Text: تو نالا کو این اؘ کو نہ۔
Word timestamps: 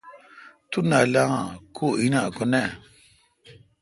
تو 0.71 0.79
نالا 0.89 1.25
کو 1.75 1.85
این 1.99 2.13
اؘ 2.21 2.31
کو 2.37 2.43
نہ۔ 2.51 2.63